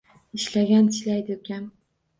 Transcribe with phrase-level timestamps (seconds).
[0.37, 1.73] Ishlagan tishlaydi ukam.